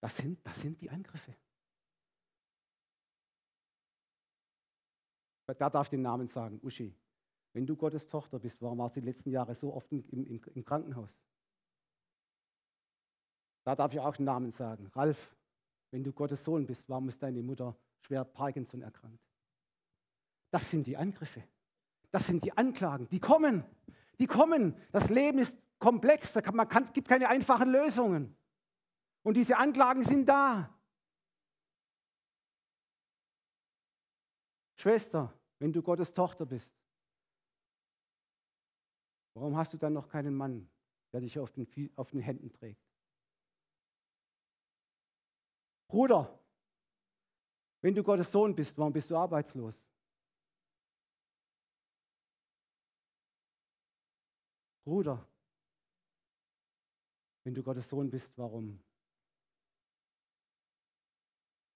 [0.00, 1.36] Das sind, das sind die Angriffe.
[5.46, 6.92] Da darf ich den Namen sagen, Uschi.
[7.52, 10.42] Wenn du Gottes Tochter bist, warum warst du die letzten Jahre so oft im, im,
[10.42, 11.16] im Krankenhaus?
[13.64, 14.88] Da darf ich auch den Namen sagen.
[14.96, 15.36] Ralf,
[15.92, 19.22] wenn du Gottes Sohn bist, warum ist deine Mutter schwer Parkinson erkrankt?
[20.50, 21.44] Das sind die Angriffe.
[22.10, 23.08] Das sind die Anklagen.
[23.10, 23.64] Die kommen.
[24.18, 24.76] Die kommen.
[24.92, 26.32] Das Leben ist komplex.
[26.32, 28.36] Da man kann, gibt keine einfachen Lösungen.
[29.22, 30.72] Und diese Anklagen sind da.
[34.76, 36.72] Schwester, wenn du Gottes Tochter bist,
[39.34, 40.70] warum hast du dann noch keinen Mann,
[41.12, 42.86] der dich auf den, auf den Händen trägt?
[45.88, 46.38] Bruder,
[47.80, 49.85] wenn du Gottes Sohn bist, warum bist du arbeitslos?
[54.86, 55.28] Bruder,
[57.42, 58.80] wenn du Gottes Sohn bist, warum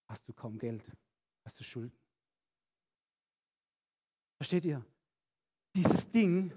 [0.08, 0.84] hast du kaum Geld?
[1.44, 1.98] Hast du Schulden?
[4.36, 4.84] Versteht ihr?
[5.74, 6.52] Dieses Ding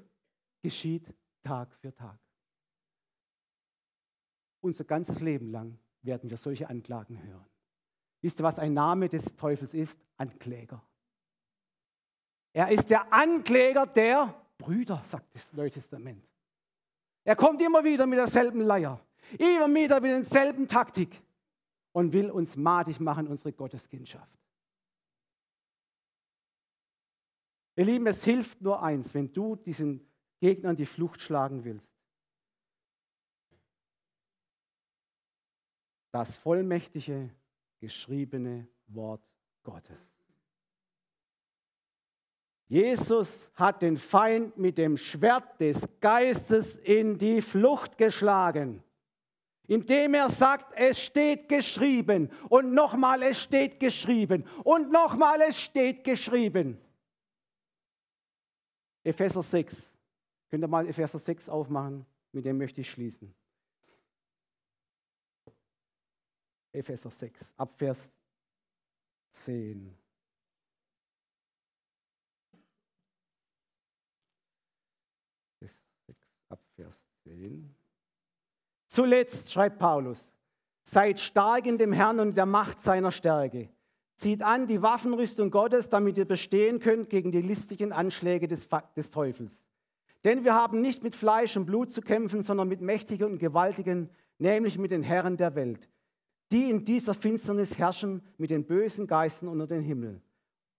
[0.61, 2.19] geschieht Tag für Tag.
[4.61, 7.49] Unser ganzes Leben lang werden wir solche Anklagen hören.
[8.21, 9.99] Wisst ihr, was ein Name des Teufels ist?
[10.17, 10.87] Ankläger.
[12.53, 16.23] Er ist der Ankläger der Brüder, sagt das Neue Testament.
[17.23, 18.99] Er kommt immer wieder mit derselben Leier,
[19.37, 21.21] immer wieder mit derselben Taktik
[21.93, 24.37] und will uns madig machen, unsere Gotteskindschaft.
[27.75, 30.07] Ihr Lieben, es hilft nur eins, wenn du diesen
[30.39, 31.89] Gegnern die Flucht schlagen willst.
[36.11, 37.33] Das vollmächtige,
[37.79, 39.27] geschriebene Wort
[39.63, 40.12] Gottes.
[42.73, 48.81] Jesus hat den Feind mit dem Schwert des Geistes in die Flucht geschlagen,
[49.67, 56.03] indem er sagt, es steht geschrieben und nochmal, es steht geschrieben und nochmal, es steht
[56.03, 56.79] geschrieben.
[59.03, 59.93] Epheser 6.
[60.49, 62.07] Könnt ihr mal Epheser 6 aufmachen?
[62.31, 63.35] Mit dem möchte ich schließen.
[66.71, 68.11] Epheser 6, ab Vers
[69.29, 69.95] 10.
[76.53, 76.59] ab
[77.43, 77.75] 10.
[78.87, 80.33] Zuletzt schreibt Paulus,
[80.83, 83.69] seid stark in dem Herrn und der Macht seiner Stärke.
[84.15, 89.09] Zieht an die Waffenrüstung Gottes, damit ihr bestehen könnt gegen die listigen Anschläge des, des
[89.09, 89.65] Teufels.
[90.23, 94.09] Denn wir haben nicht mit Fleisch und Blut zu kämpfen, sondern mit Mächtigen und Gewaltigen,
[94.37, 95.89] nämlich mit den Herren der Welt,
[96.51, 100.21] die in dieser Finsternis herrschen mit den bösen Geistern unter den Himmel.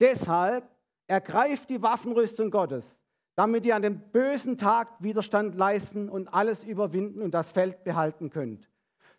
[0.01, 0.65] Deshalb
[1.07, 3.04] ergreift die Waffenrüstung Gottes,
[3.37, 8.31] damit ihr an dem bösen Tag Widerstand leisten und alles überwinden und das Feld behalten
[8.31, 8.71] könnt.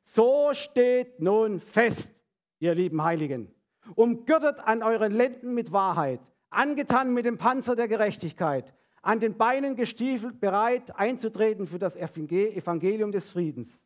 [0.03, 2.11] So steht nun fest,
[2.59, 3.55] ihr lieben Heiligen
[3.95, 9.76] umgürtet an euren Lenden mit Wahrheit, angetan mit dem Panzer der Gerechtigkeit, an den Beinen
[9.76, 13.86] gestiefelt, bereit einzutreten für das Evangelium des Friedens.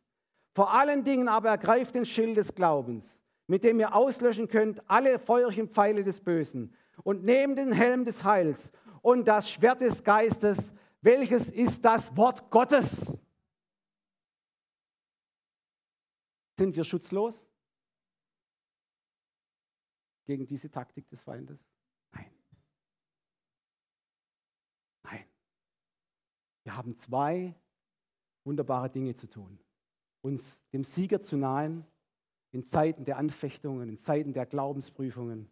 [0.54, 5.18] Vor allen Dingen aber ergreift den Schild des Glaubens, mit dem ihr auslöschen könnt alle
[5.18, 8.72] feuerlichen Pfeile des Bösen und nehmt den Helm des Heils
[9.02, 13.12] und das Schwert des Geistes, welches ist das Wort Gottes.
[16.58, 17.50] Sind wir schutzlos?
[20.30, 21.58] gegen diese Taktik des Feindes?
[22.12, 22.30] Nein.
[25.02, 25.24] Nein.
[26.62, 27.52] Wir haben zwei
[28.44, 29.58] wunderbare Dinge zu tun.
[30.22, 31.84] Uns dem Sieger zu nahen
[32.52, 35.50] in Zeiten der Anfechtungen, in Zeiten der Glaubensprüfungen.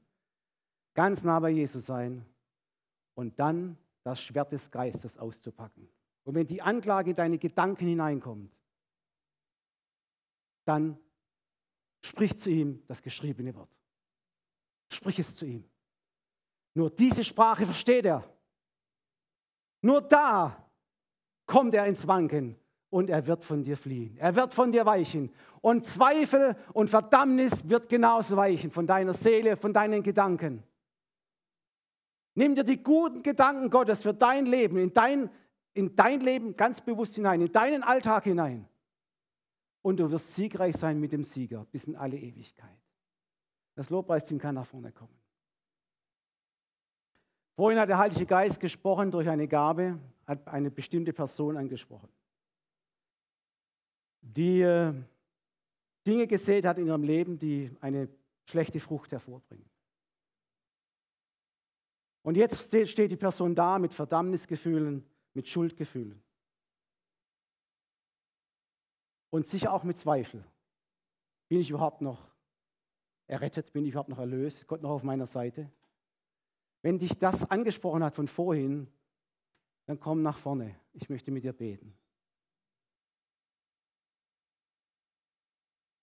[0.95, 2.25] Ganz nah bei Jesus sein
[3.19, 5.89] und dann das Schwert des Geistes auszupacken.
[6.23, 8.57] Und wenn die Anklage in deine Gedanken hineinkommt,
[10.65, 10.97] dann
[12.01, 13.77] sprich zu ihm das geschriebene Wort.
[14.93, 15.65] Sprich es zu ihm.
[16.75, 18.23] Nur diese Sprache versteht er.
[19.83, 20.65] Nur da
[21.45, 22.55] kommt er ins Wanken
[22.89, 24.17] und er wird von dir fliehen.
[24.19, 25.35] Er wird von dir weichen.
[25.61, 30.63] Und Zweifel und Verdammnis wird genauso weichen von deiner Seele, von deinen Gedanken.
[32.39, 35.29] Nimm dir die guten Gedanken Gottes für dein Leben, in dein,
[35.75, 38.69] in dein Leben ganz bewusst hinein, in deinen Alltag hinein.
[39.83, 42.79] Und du wirst siegreich sein mit dem Sieger bis in alle Ewigkeit.
[43.75, 45.19] Das Lobpreisteam kann nach vorne kommen.
[47.57, 52.09] Vorhin hat der Heilige Geist gesprochen durch eine Gabe, hat eine bestimmte Person angesprochen,
[54.21, 54.95] die äh,
[56.07, 58.09] Dinge gesät hat in ihrem Leben, die eine
[58.45, 59.69] schlechte Frucht hervorbringen.
[62.29, 65.03] Und jetzt steht die Person da mit Verdammnisgefühlen,
[65.33, 66.23] mit Schuldgefühlen.
[69.31, 70.45] Und sicher auch mit Zweifel.
[71.49, 72.31] Bin ich überhaupt noch
[73.29, 73.73] errettet?
[73.73, 74.67] Bin ich überhaupt noch erlöst?
[74.67, 75.73] Gott noch auf meiner Seite?
[76.83, 78.89] Wenn dich das angesprochen hat von vorhin,
[79.87, 80.79] dann komm nach vorne.
[80.93, 81.97] Ich möchte mit dir beten.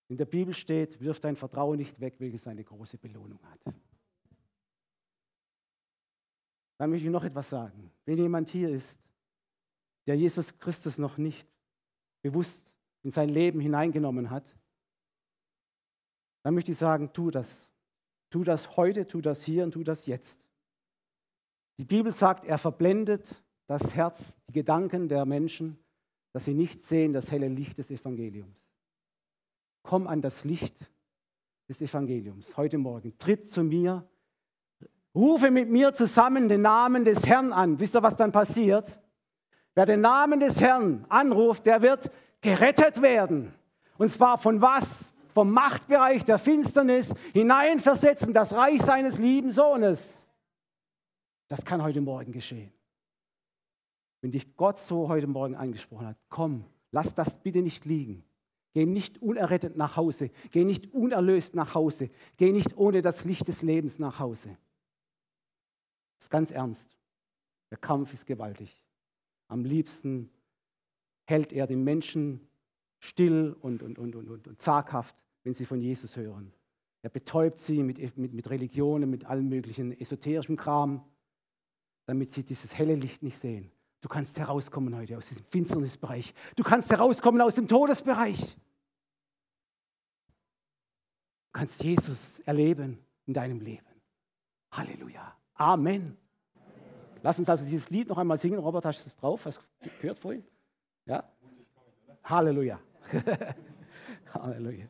[0.07, 3.76] In der Bibel steht, wirf dein Vertrauen nicht weg, welches eine große Belohnung hat.
[6.78, 7.91] Dann möchte ich noch etwas sagen.
[8.05, 8.99] Wenn jemand hier ist,
[10.07, 11.47] der Jesus Christus noch nicht
[12.21, 12.73] bewusst
[13.03, 14.55] in sein Leben hineingenommen hat,
[16.43, 17.69] dann möchte ich sagen, tu das.
[18.30, 20.45] Tu das heute, tu das hier und tu das jetzt.
[21.78, 25.78] Die Bibel sagt, er verblendet das Herz, die Gedanken der Menschen,
[26.34, 28.67] dass sie nicht sehen das helle Licht des Evangeliums.
[29.84, 30.76] Komm an das Licht
[31.67, 33.17] des Evangeliums heute Morgen.
[33.17, 34.07] Tritt zu mir.
[35.16, 37.80] Rufe mit mir zusammen den Namen des Herrn an.
[37.80, 38.99] Wisst ihr, was dann passiert?
[39.74, 42.11] Wer den Namen des Herrn anruft, der wird
[42.41, 43.53] gerettet werden.
[43.97, 45.11] Und zwar von was?
[45.36, 50.26] vom Machtbereich der Finsternis hineinversetzen, das Reich seines lieben Sohnes.
[51.49, 52.72] Das kann heute Morgen geschehen.
[54.22, 58.24] wenn dich Gott so heute Morgen angesprochen hat, komm, lass das bitte nicht liegen.
[58.74, 60.32] Geh nicht unerrettet nach Hause.
[60.51, 62.09] Geh nicht unerlöst nach Hause.
[62.38, 64.57] Geh nicht ohne das Licht des Lebens nach Hause.
[66.18, 66.97] Das ist ganz ernst.
[67.72, 68.82] Der Kampf ist gewaltig.
[69.47, 70.30] Am liebsten
[71.26, 72.47] hält er den Menschen
[72.99, 76.53] still und, und, und, und, und zaghaft, wenn sie von Jesus hören.
[77.01, 81.05] Er betäubt sie mit, mit, mit Religionen, mit allem möglichen esoterischen Kram,
[82.05, 83.72] damit sie dieses helle Licht nicht sehen.
[84.01, 86.34] Du kannst herauskommen heute aus diesem Finsternisbereich.
[86.55, 88.55] Du kannst herauskommen aus dem Todesbereich.
[91.47, 93.86] Du kannst Jesus erleben in deinem Leben.
[94.72, 95.35] Halleluja.
[95.56, 96.18] Amen.
[97.24, 98.60] Lass uns also dieses Lied noch einmal singen.
[98.60, 99.45] Robert, hast du es drauf?
[99.45, 100.43] Hast du gehört vorhin?
[101.06, 101.24] Ja?
[102.24, 102.80] Halleluja.
[104.34, 104.86] Halleluja.